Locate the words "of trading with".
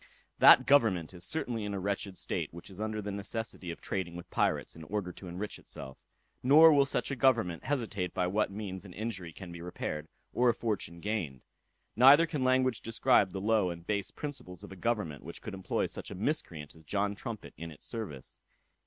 3.69-4.31